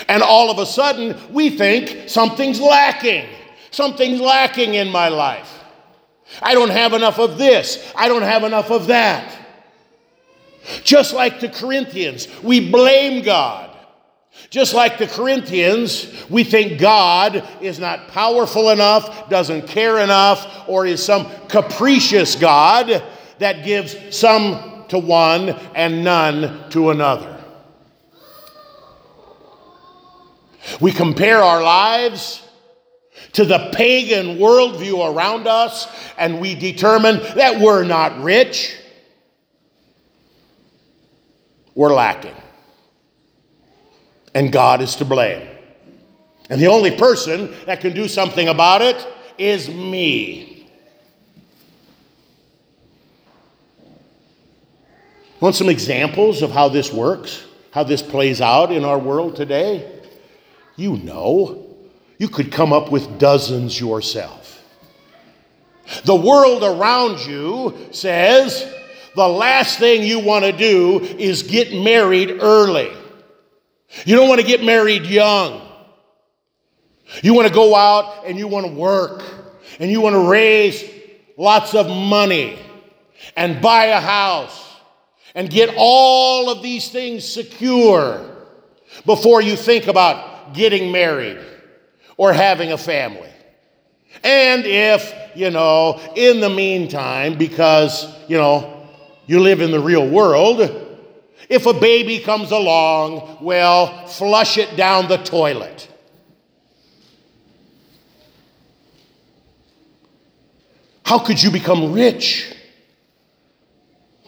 And 0.08 0.22
all 0.22 0.50
of 0.50 0.58
a 0.58 0.66
sudden, 0.66 1.16
we 1.32 1.50
think 1.50 2.08
something's 2.08 2.60
lacking. 2.60 3.26
Something's 3.70 4.20
lacking 4.20 4.74
in 4.74 4.90
my 4.90 5.08
life. 5.08 5.50
I 6.42 6.54
don't 6.54 6.70
have 6.70 6.92
enough 6.92 7.18
of 7.18 7.38
this. 7.38 7.92
I 7.96 8.08
don't 8.08 8.22
have 8.22 8.44
enough 8.44 8.70
of 8.70 8.88
that. 8.88 9.36
Just 10.82 11.12
like 11.12 11.40
the 11.40 11.48
Corinthians, 11.48 12.28
we 12.42 12.70
blame 12.70 13.22
God. 13.22 13.73
Just 14.50 14.74
like 14.74 14.98
the 14.98 15.06
Corinthians, 15.06 16.12
we 16.30 16.44
think 16.44 16.78
God 16.78 17.46
is 17.60 17.78
not 17.78 18.08
powerful 18.08 18.70
enough, 18.70 19.28
doesn't 19.28 19.66
care 19.66 19.98
enough, 19.98 20.68
or 20.68 20.86
is 20.86 21.04
some 21.04 21.26
capricious 21.48 22.36
God 22.36 23.02
that 23.38 23.64
gives 23.64 24.16
some 24.16 24.84
to 24.88 24.98
one 24.98 25.50
and 25.74 26.04
none 26.04 26.70
to 26.70 26.90
another. 26.90 27.42
We 30.80 30.92
compare 30.92 31.42
our 31.42 31.62
lives 31.62 32.42
to 33.32 33.44
the 33.44 33.70
pagan 33.74 34.38
worldview 34.38 35.14
around 35.14 35.46
us, 35.46 35.88
and 36.16 36.40
we 36.40 36.54
determine 36.54 37.16
that 37.34 37.60
we're 37.60 37.84
not 37.84 38.22
rich, 38.22 38.76
we're 41.74 41.92
lacking. 41.92 42.34
And 44.34 44.52
God 44.52 44.82
is 44.82 44.96
to 44.96 45.04
blame. 45.04 45.48
And 46.50 46.60
the 46.60 46.66
only 46.66 46.90
person 46.96 47.54
that 47.66 47.80
can 47.80 47.94
do 47.94 48.08
something 48.08 48.48
about 48.48 48.82
it 48.82 49.06
is 49.38 49.68
me. 49.68 50.68
Want 55.40 55.54
some 55.54 55.68
examples 55.68 56.42
of 56.42 56.50
how 56.50 56.68
this 56.68 56.92
works? 56.92 57.44
How 57.70 57.82
this 57.82 58.02
plays 58.02 58.40
out 58.40 58.72
in 58.72 58.84
our 58.84 58.98
world 58.98 59.36
today? 59.36 60.00
You 60.76 60.96
know. 60.98 61.60
You 62.18 62.28
could 62.28 62.52
come 62.52 62.72
up 62.72 62.90
with 62.92 63.18
dozens 63.18 63.78
yourself. 63.78 64.62
The 66.04 66.14
world 66.14 66.62
around 66.62 67.26
you 67.26 67.88
says 67.90 68.72
the 69.14 69.28
last 69.28 69.78
thing 69.78 70.02
you 70.02 70.20
want 70.20 70.44
to 70.44 70.52
do 70.52 71.00
is 71.00 71.42
get 71.42 71.72
married 71.74 72.38
early. 72.40 72.90
You 74.04 74.16
don't 74.16 74.28
want 74.28 74.40
to 74.40 74.46
get 74.46 74.62
married 74.62 75.06
young. 75.06 75.62
You 77.22 77.34
want 77.34 77.48
to 77.48 77.54
go 77.54 77.74
out 77.74 78.26
and 78.26 78.38
you 78.38 78.48
want 78.48 78.66
to 78.66 78.72
work 78.72 79.22
and 79.78 79.90
you 79.90 80.00
want 80.00 80.14
to 80.14 80.28
raise 80.28 80.84
lots 81.36 81.74
of 81.74 81.86
money 81.86 82.58
and 83.36 83.60
buy 83.60 83.86
a 83.86 84.00
house 84.00 84.60
and 85.34 85.50
get 85.50 85.74
all 85.76 86.50
of 86.50 86.62
these 86.62 86.88
things 86.90 87.24
secure 87.26 88.30
before 89.04 89.42
you 89.42 89.56
think 89.56 89.86
about 89.86 90.54
getting 90.54 90.92
married 90.92 91.40
or 92.16 92.32
having 92.32 92.72
a 92.72 92.78
family. 92.78 93.30
And 94.22 94.64
if, 94.64 95.12
you 95.34 95.50
know, 95.50 96.00
in 96.14 96.40
the 96.40 96.48
meantime, 96.48 97.36
because, 97.36 98.06
you 98.28 98.36
know, 98.36 98.88
you 99.26 99.40
live 99.40 99.60
in 99.60 99.70
the 99.70 99.80
real 99.80 100.08
world, 100.08 100.60
if 101.48 101.66
a 101.66 101.74
baby 101.74 102.18
comes 102.18 102.50
along, 102.50 103.38
well, 103.40 104.06
flush 104.06 104.58
it 104.58 104.76
down 104.76 105.08
the 105.08 105.18
toilet. 105.18 105.88
How 111.04 111.18
could 111.18 111.42
you 111.42 111.50
become 111.50 111.92
rich 111.92 112.54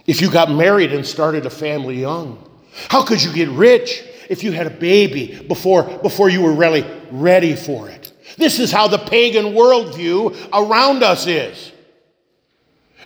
if 0.07 0.21
you 0.21 0.31
got 0.31 0.51
married 0.51 0.93
and 0.93 1.07
started 1.07 1.47
a 1.47 1.51
family 1.51 1.99
young? 2.01 2.43
How 2.89 3.03
could 3.05 3.23
you 3.23 3.33
get 3.33 3.49
rich 3.49 4.05
if 4.29 4.45
you 4.45 4.53
had 4.53 4.67
a 4.67 4.71
baby 4.71 5.43
before, 5.49 5.85
before 5.85 6.29
you 6.29 6.43
were 6.43 6.53
really 6.53 6.85
ready 7.11 7.57
for 7.57 7.89
it? 7.89 8.13
This 8.37 8.59
is 8.59 8.71
how 8.71 8.89
the 8.89 8.99
pagan 8.99 9.55
worldview 9.55 10.51
around 10.53 11.03
us 11.03 11.27
is. 11.27 11.73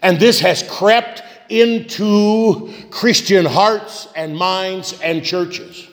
And 0.02 0.18
this 0.18 0.40
has 0.40 0.62
crept 0.64 1.22
into 1.50 2.72
Christian 2.90 3.44
hearts 3.44 4.08
and 4.14 4.36
minds 4.36 4.98
and 5.02 5.24
churches. 5.24 5.88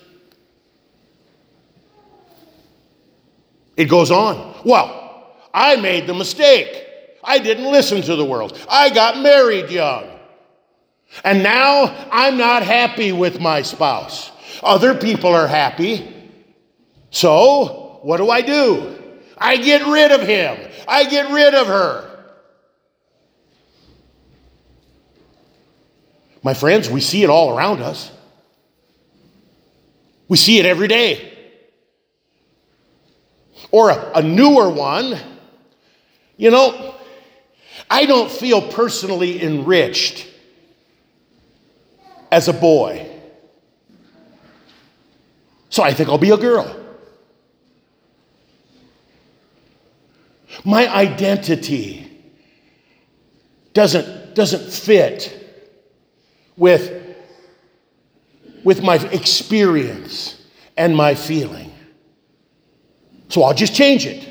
It 3.76 3.86
goes 3.86 4.10
on. 4.12 4.56
Well, 4.66 5.34
I 5.54 5.76
made 5.76 6.08
the 6.08 6.14
mistake. 6.14 6.86
I 7.24 7.40
didn't 7.40 7.72
listen 7.72 8.02
to 8.04 8.16
the 8.16 8.26
world. 8.26 8.58
I 8.70 8.90
got 8.90 9.20
married 9.20 9.70
young. 9.70 10.10
And 11.24 11.44
now 11.44 12.08
I'm 12.12 12.38
not 12.38 12.64
happy 12.64 13.12
with 13.12 13.40
my 13.40 13.62
spouse. 13.62 14.32
Other 14.64 14.96
people 14.96 15.34
are 15.34 15.48
happy. 15.48 16.14
So, 17.12 18.00
what 18.02 18.18
do 18.18 18.30
I 18.30 18.42
do? 18.42 18.96
I 19.38 19.58
get 19.58 19.86
rid 19.86 20.12
of 20.12 20.22
him. 20.22 20.58
I 20.88 21.06
get 21.06 21.32
rid 21.32 21.54
of 21.54 21.68
her. 21.68 22.07
My 26.48 26.54
friends, 26.54 26.90
we 26.90 27.02
see 27.02 27.24
it 27.24 27.30
all 27.30 27.58
around 27.58 27.82
us. 27.82 28.10
We 30.30 30.38
see 30.38 30.60
it 30.60 30.66
every 30.66 30.88
day. 30.88 31.38
Or 33.70 33.90
a, 33.90 34.12
a 34.16 34.22
newer 34.22 34.70
one, 34.70 35.20
you 36.38 36.50
know, 36.50 36.96
I 37.90 38.06
don't 38.06 38.32
feel 38.32 38.62
personally 38.62 39.44
enriched 39.44 40.26
as 42.32 42.48
a 42.48 42.54
boy. 42.54 43.06
So 45.70 45.84
I 45.84 45.94
think 45.94 46.08
I'll 46.08 46.18
be 46.18 46.30
a 46.30 46.38
girl. 46.38 46.74
My 50.64 50.88
identity 50.88 52.10
doesn't, 53.74 54.34
doesn't 54.34 54.72
fit 54.72 55.44
with, 56.58 57.16
with 58.64 58.84
my 58.84 58.96
experience 58.96 60.44
and 60.76 60.96
my 60.96 61.16
feeling. 61.16 61.72
So 63.30 63.44
I'll 63.44 63.54
just 63.54 63.76
change 63.76 64.06
it. 64.06 64.28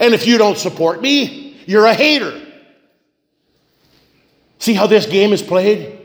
And 0.00 0.14
if 0.14 0.26
you 0.26 0.38
don't 0.38 0.58
support 0.58 1.00
me, 1.00 1.60
you're 1.66 1.86
a 1.86 1.94
hater. 1.94 2.40
See 4.58 4.74
how 4.74 4.86
this 4.86 5.06
game 5.06 5.32
is 5.32 5.42
played? 5.42 6.00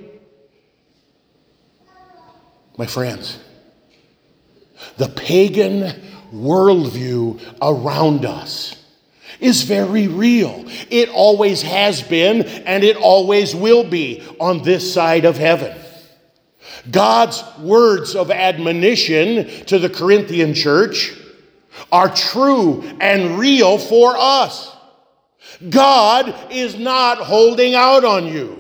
My 2.78 2.86
friends, 2.86 3.40
the 4.98 5.10
pagan 5.10 5.94
worldview 6.34 7.42
around 7.62 8.26
us 8.26 8.76
is 9.40 9.64
very 9.64 10.08
real. 10.08 10.66
It 10.90 11.10
always 11.10 11.62
has 11.62 12.02
been, 12.02 12.44
and 12.44 12.84
it 12.84 12.98
always 12.98 13.56
will 13.56 13.84
be 13.84 14.24
on 14.40 14.64
this 14.64 14.94
side 14.94 15.26
of 15.26 15.38
heaven. 15.38 15.78
God's 16.90 17.44
words 17.60 18.16
of 18.16 18.32
admonition 18.32 19.66
to 19.66 19.80
the 19.80 19.90
Corinthian 19.90 20.54
church 20.54 21.16
are 21.92 22.14
true 22.14 22.84
and 23.00 23.38
real 23.40 23.78
for 23.78 24.16
us. 24.18 24.76
God 25.70 26.34
is 26.52 26.78
not 26.78 27.18
holding 27.18 27.76
out 27.76 28.06
on 28.06 28.28
you. 28.28 28.59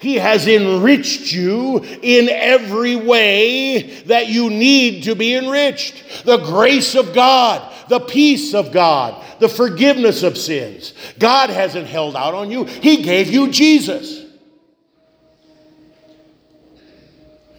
He 0.00 0.14
has 0.14 0.48
enriched 0.48 1.30
you 1.30 1.84
in 2.02 2.30
every 2.30 2.96
way 2.96 4.02
that 4.06 4.28
you 4.28 4.48
need 4.48 5.04
to 5.04 5.14
be 5.14 5.34
enriched. 5.34 6.24
The 6.24 6.38
grace 6.38 6.94
of 6.94 7.12
God, 7.12 7.70
the 7.90 8.00
peace 8.00 8.54
of 8.54 8.72
God, 8.72 9.22
the 9.40 9.48
forgiveness 9.48 10.22
of 10.22 10.38
sins. 10.38 10.94
God 11.18 11.50
hasn't 11.50 11.86
held 11.86 12.16
out 12.16 12.32
on 12.32 12.50
you, 12.50 12.64
He 12.64 13.02
gave 13.02 13.28
you 13.28 13.50
Jesus. 13.50 14.24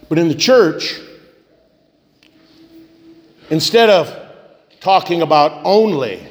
But 0.08 0.18
in 0.18 0.26
the 0.26 0.34
church, 0.34 1.00
instead 3.50 3.88
of 3.88 4.14
talking 4.80 5.22
about 5.22 5.64
only 5.64 6.28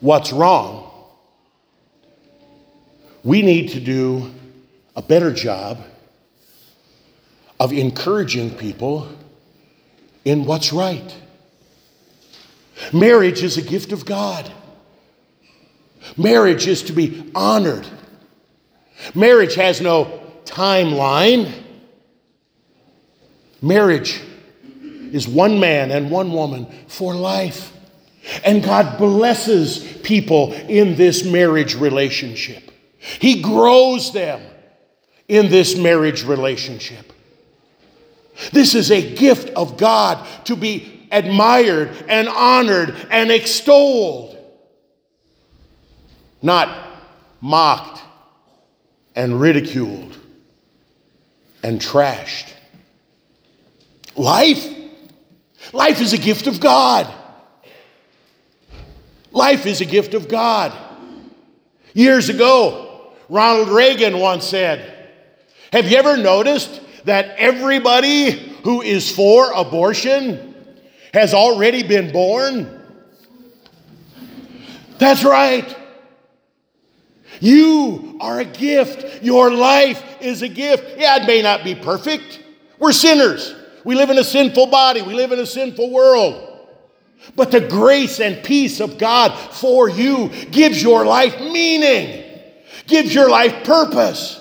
what's 0.00 0.32
wrong, 0.32 0.92
we 3.22 3.42
need 3.42 3.70
to 3.70 3.80
do 3.80 4.32
a 4.96 5.02
better 5.02 5.30
job 5.30 5.78
of 7.60 7.72
encouraging 7.72 8.50
people 8.50 9.08
in 10.24 10.46
what's 10.46 10.72
right. 10.72 11.14
Marriage 12.92 13.42
is 13.42 13.58
a 13.58 13.62
gift 13.62 13.92
of 13.92 14.04
God. 14.04 14.50
Marriage 16.16 16.66
is 16.66 16.82
to 16.84 16.92
be 16.92 17.30
honored. 17.34 17.86
Marriage 19.14 19.54
has 19.54 19.80
no 19.80 20.20
timeline. 20.44 21.52
Marriage 23.60 24.22
is 25.12 25.28
one 25.28 25.60
man 25.60 25.90
and 25.90 26.10
one 26.10 26.32
woman 26.32 26.66
for 26.88 27.14
life. 27.14 27.72
And 28.44 28.62
God 28.62 28.98
blesses 28.98 29.78
people 30.02 30.52
in 30.52 30.96
this 30.96 31.24
marriage 31.24 31.74
relationship. 31.74 32.70
He 32.98 33.40
grows 33.40 34.12
them 34.12 34.40
in 35.28 35.50
this 35.50 35.76
marriage 35.76 36.24
relationship. 36.24 37.12
This 38.52 38.74
is 38.74 38.90
a 38.90 39.14
gift 39.14 39.50
of 39.50 39.76
God 39.76 40.26
to 40.44 40.56
be 40.56 41.08
admired 41.10 41.90
and 42.08 42.28
honored 42.28 42.94
and 43.10 43.30
extolled, 43.30 44.36
not 46.42 46.86
mocked 47.40 48.02
and 49.14 49.40
ridiculed 49.40 50.16
and 51.62 51.80
trashed. 51.80 52.52
Life, 54.14 54.66
life 55.72 56.00
is 56.00 56.12
a 56.12 56.18
gift 56.18 56.46
of 56.46 56.60
God. 56.60 57.12
Life 59.32 59.66
is 59.66 59.80
a 59.80 59.84
gift 59.84 60.14
of 60.14 60.28
God. 60.28 60.72
Years 61.94 62.28
ago, 62.28 63.12
Ronald 63.28 63.68
Reagan 63.68 64.18
once 64.18 64.46
said, 64.46 64.95
Have 65.72 65.90
you 65.90 65.96
ever 65.96 66.16
noticed 66.16 66.80
that 67.04 67.36
everybody 67.38 68.30
who 68.62 68.82
is 68.82 69.10
for 69.10 69.52
abortion 69.52 70.54
has 71.12 71.34
already 71.34 71.82
been 71.82 72.12
born? 72.12 72.82
That's 74.98 75.24
right. 75.24 75.76
You 77.40 78.16
are 78.20 78.40
a 78.40 78.44
gift. 78.44 79.22
Your 79.22 79.50
life 79.50 80.02
is 80.20 80.42
a 80.42 80.48
gift. 80.48 80.98
Yeah, 80.98 81.22
it 81.22 81.26
may 81.26 81.42
not 81.42 81.64
be 81.64 81.74
perfect. 81.74 82.42
We're 82.78 82.92
sinners. 82.92 83.54
We 83.84 83.94
live 83.94 84.10
in 84.10 84.18
a 84.18 84.24
sinful 84.24 84.66
body, 84.66 85.00
we 85.02 85.14
live 85.14 85.30
in 85.30 85.38
a 85.38 85.46
sinful 85.46 85.92
world. 85.92 86.42
But 87.34 87.50
the 87.50 87.60
grace 87.60 88.20
and 88.20 88.42
peace 88.42 88.80
of 88.80 88.98
God 88.98 89.32
for 89.54 89.88
you 89.88 90.28
gives 90.50 90.82
your 90.82 91.04
life 91.06 91.38
meaning, 91.40 92.24
gives 92.86 93.14
your 93.14 93.30
life 93.30 93.64
purpose. 93.64 94.40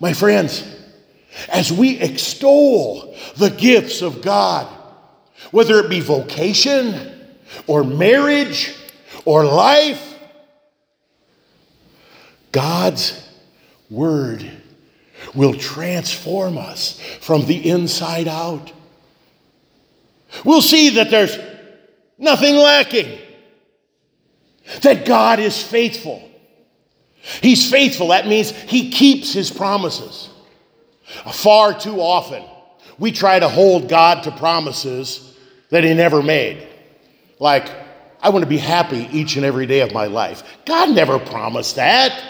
My 0.00 0.14
friends, 0.14 0.64
as 1.48 1.70
we 1.70 1.98
extol 1.98 3.14
the 3.36 3.50
gifts 3.50 4.00
of 4.00 4.22
God, 4.22 4.66
whether 5.50 5.78
it 5.78 5.90
be 5.90 6.00
vocation 6.00 7.36
or 7.66 7.84
marriage 7.84 8.74
or 9.24 9.44
life, 9.44 10.18
God's 12.50 13.28
Word 13.90 14.50
will 15.34 15.54
transform 15.54 16.56
us 16.56 16.98
from 17.20 17.46
the 17.46 17.68
inside 17.68 18.26
out. 18.26 18.72
We'll 20.44 20.62
see 20.62 20.90
that 20.90 21.10
there's 21.10 21.36
nothing 22.16 22.56
lacking, 22.56 23.18
that 24.82 25.04
God 25.04 25.40
is 25.40 25.62
faithful. 25.62 26.29
He's 27.42 27.70
faithful. 27.70 28.08
That 28.08 28.26
means 28.26 28.50
He 28.50 28.90
keeps 28.90 29.32
His 29.32 29.50
promises. 29.50 30.30
Far 31.32 31.78
too 31.78 32.00
often, 32.00 32.44
we 32.98 33.12
try 33.12 33.38
to 33.38 33.48
hold 33.48 33.88
God 33.88 34.22
to 34.24 34.30
promises 34.30 35.36
that 35.70 35.84
He 35.84 35.94
never 35.94 36.22
made. 36.22 36.66
Like, 37.38 37.70
I 38.22 38.28
want 38.28 38.44
to 38.44 38.48
be 38.48 38.58
happy 38.58 39.08
each 39.12 39.36
and 39.36 39.44
every 39.44 39.66
day 39.66 39.80
of 39.80 39.92
my 39.92 40.06
life. 40.06 40.42
God 40.66 40.90
never 40.90 41.18
promised 41.18 41.76
that. 41.76 42.22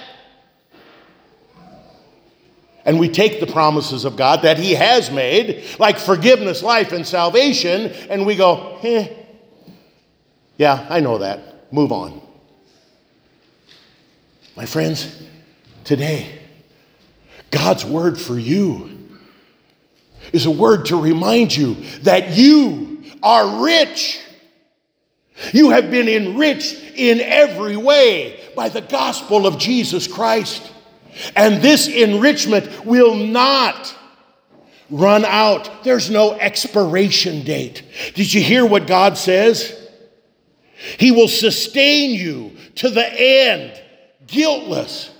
And 2.84 2.98
we 2.98 3.08
take 3.08 3.40
the 3.40 3.46
promises 3.46 4.04
of 4.04 4.16
God 4.16 4.42
that 4.42 4.58
He 4.58 4.74
has 4.74 5.10
made, 5.10 5.64
like 5.78 5.98
forgiveness, 5.98 6.62
life, 6.62 6.92
and 6.92 7.06
salvation, 7.06 7.92
and 8.08 8.24
we 8.24 8.36
go, 8.36 8.78
eh, 8.82 9.08
yeah, 10.56 10.86
I 10.88 11.00
know 11.00 11.18
that. 11.18 11.72
Move 11.72 11.92
on. 11.92 12.20
My 14.56 14.66
friends, 14.66 15.22
today, 15.84 16.38
God's 17.50 17.84
word 17.84 18.20
for 18.20 18.38
you 18.38 18.90
is 20.32 20.46
a 20.46 20.50
word 20.50 20.86
to 20.86 21.00
remind 21.00 21.56
you 21.56 21.74
that 22.02 22.36
you 22.36 23.02
are 23.22 23.64
rich. 23.64 24.20
You 25.52 25.70
have 25.70 25.90
been 25.90 26.08
enriched 26.08 26.76
in 26.96 27.20
every 27.20 27.76
way 27.76 28.40
by 28.54 28.68
the 28.68 28.82
gospel 28.82 29.46
of 29.46 29.58
Jesus 29.58 30.06
Christ. 30.06 30.70
And 31.34 31.62
this 31.62 31.88
enrichment 31.88 32.84
will 32.84 33.14
not 33.14 33.96
run 34.90 35.24
out. 35.24 35.84
There's 35.84 36.10
no 36.10 36.34
expiration 36.34 37.44
date. 37.44 37.82
Did 38.14 38.32
you 38.32 38.42
hear 38.42 38.66
what 38.66 38.86
God 38.86 39.16
says? 39.16 39.76
He 40.98 41.10
will 41.10 41.28
sustain 41.28 42.10
you 42.10 42.56
to 42.76 42.90
the 42.90 43.06
end, 43.06 43.80
guiltless. 44.30 45.10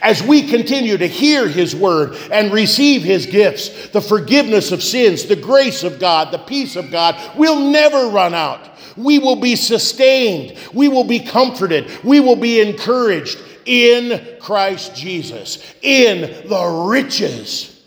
As 0.00 0.22
we 0.22 0.48
continue 0.48 0.96
to 0.96 1.06
hear 1.06 1.48
His 1.48 1.74
word 1.74 2.14
and 2.30 2.52
receive 2.52 3.02
His 3.02 3.26
gifts, 3.26 3.88
the 3.88 4.00
forgiveness 4.00 4.70
of 4.70 4.82
sins, 4.82 5.24
the 5.24 5.36
grace 5.36 5.82
of 5.82 5.98
God, 5.98 6.32
the 6.32 6.38
peace 6.38 6.76
of 6.76 6.90
God 6.90 7.16
will 7.36 7.58
never 7.70 8.08
run 8.08 8.32
out. 8.32 8.68
We 8.96 9.18
will 9.18 9.36
be 9.36 9.56
sustained. 9.56 10.56
We 10.72 10.88
will 10.88 11.04
be 11.04 11.20
comforted. 11.20 11.90
We 12.04 12.20
will 12.20 12.36
be 12.36 12.60
encouraged 12.60 13.38
in 13.64 14.38
Christ 14.40 14.94
Jesus, 14.94 15.62
in 15.82 16.48
the 16.48 16.86
riches 16.88 17.80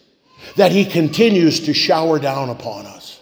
that 0.55 0.71
He 0.71 0.85
continues 0.85 1.61
to 1.61 1.73
shower 1.73 2.19
down 2.19 2.49
upon 2.49 2.85
us 2.85 3.21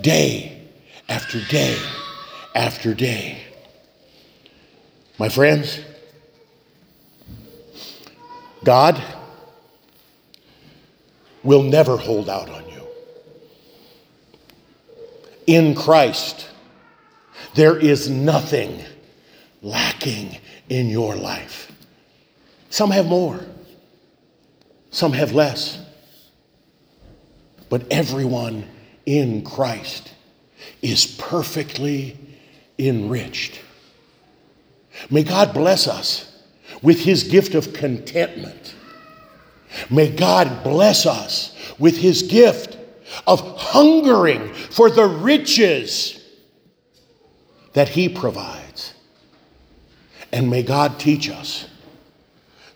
day 0.00 0.68
after 1.08 1.40
day 1.48 1.76
after 2.54 2.94
day. 2.94 3.42
My 5.18 5.28
friends, 5.28 5.80
God 8.64 9.02
will 11.42 11.62
never 11.62 11.96
hold 11.96 12.28
out 12.28 12.50
on 12.50 12.68
you. 12.68 12.82
In 15.46 15.74
Christ, 15.74 16.48
there 17.54 17.76
is 17.76 18.10
nothing 18.10 18.84
lacking 19.62 20.38
in 20.68 20.88
your 20.88 21.16
life. 21.16 21.72
Some 22.68 22.90
have 22.90 23.06
more, 23.06 23.40
some 24.90 25.12
have 25.12 25.32
less. 25.32 25.78
But 27.68 27.86
everyone 27.90 28.68
in 29.06 29.42
Christ 29.42 30.12
is 30.82 31.06
perfectly 31.06 32.16
enriched. 32.78 33.60
May 35.08 35.22
God 35.22 35.54
bless 35.54 35.86
us 35.86 36.29
with 36.82 37.00
his 37.00 37.24
gift 37.24 37.54
of 37.54 37.72
contentment. 37.72 38.74
May 39.88 40.10
God 40.10 40.64
bless 40.64 41.06
us 41.06 41.56
with 41.78 41.96
his 41.96 42.22
gift 42.22 42.76
of 43.26 43.40
hungering 43.56 44.52
for 44.54 44.90
the 44.90 45.06
riches 45.06 46.22
that 47.72 47.88
he 47.88 48.08
provides. 48.08 48.94
And 50.32 50.48
may 50.50 50.62
God 50.62 50.98
teach 50.98 51.28
us 51.28 51.68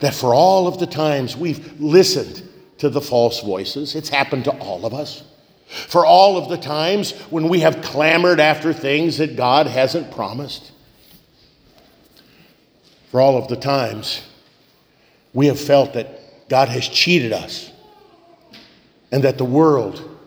that 0.01 0.14
for 0.14 0.35
all 0.35 0.67
of 0.67 0.79
the 0.79 0.87
times 0.87 1.37
we've 1.37 1.81
listened 1.81 2.43
to 2.79 2.88
the 2.88 3.01
false 3.01 3.40
voices, 3.40 3.95
it's 3.95 4.09
happened 4.09 4.45
to 4.45 4.59
all 4.59 4.85
of 4.85 4.93
us. 4.93 5.23
For 5.67 6.05
all 6.05 6.37
of 6.37 6.49
the 6.49 6.59
times 6.59 7.12
when 7.31 7.49
we 7.49 7.61
have 7.61 7.83
clamored 7.83 8.38
after 8.38 8.73
things 8.73 9.19
that 9.19 9.37
God 9.37 9.67
hasn't 9.67 10.11
promised. 10.11 10.73
For 13.14 13.20
all 13.20 13.37
of 13.37 13.46
the 13.46 13.55
times 13.55 14.22
we 15.33 15.46
have 15.46 15.61
felt 15.61 15.92
that 15.92 16.48
God 16.48 16.68
has 16.68 16.88
cheated 16.88 17.33
us 17.33 17.70
and 19.12 19.22
that 19.22 19.38
the 19.38 19.44
world 19.44 20.18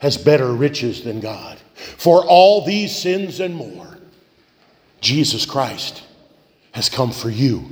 has 0.00 0.18
better 0.18 0.52
riches 0.52 1.04
than 1.04 1.20
God. 1.20 1.56
For 1.76 2.24
all 2.24 2.66
these 2.66 2.96
sins 2.96 3.38
and 3.38 3.54
more, 3.54 3.96
Jesus 5.00 5.46
Christ 5.46 6.02
has 6.72 6.88
come 6.88 7.12
for 7.12 7.30
you. 7.30 7.64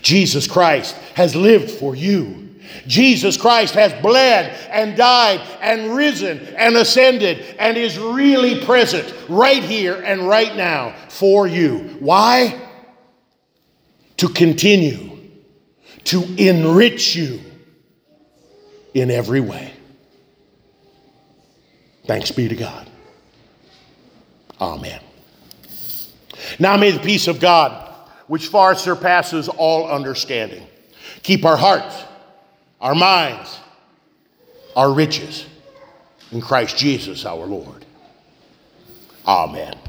Jesus 0.00 0.48
Christ 0.48 0.96
has 1.14 1.36
lived 1.36 1.70
for 1.70 1.94
you. 1.94 2.56
Jesus 2.88 3.36
Christ 3.36 3.74
has 3.74 3.92
bled 4.02 4.52
and 4.68 4.96
died 4.96 5.46
and 5.60 5.94
risen 5.94 6.40
and 6.56 6.74
ascended 6.74 7.54
and 7.60 7.76
is 7.76 8.00
really 8.00 8.64
present 8.64 9.14
right 9.28 9.62
here 9.62 10.02
and 10.02 10.26
right 10.26 10.56
now 10.56 10.92
for 11.08 11.46
you. 11.46 11.96
Why? 12.00 12.70
To 14.22 14.28
continue 14.28 15.18
to 16.04 16.22
enrich 16.38 17.16
you 17.16 17.40
in 18.94 19.10
every 19.10 19.40
way. 19.40 19.72
Thanks 22.06 22.30
be 22.30 22.46
to 22.46 22.54
God. 22.54 22.88
Amen. 24.60 25.00
Now 26.60 26.76
may 26.76 26.92
the 26.92 27.00
peace 27.00 27.26
of 27.26 27.40
God, 27.40 27.92
which 28.28 28.46
far 28.46 28.76
surpasses 28.76 29.48
all 29.48 29.90
understanding, 29.90 30.68
keep 31.24 31.44
our 31.44 31.56
hearts, 31.56 32.04
our 32.80 32.94
minds, 32.94 33.58
our 34.76 34.92
riches 34.92 35.46
in 36.30 36.40
Christ 36.40 36.76
Jesus 36.76 37.26
our 37.26 37.44
Lord. 37.44 37.84
Amen. 39.26 39.81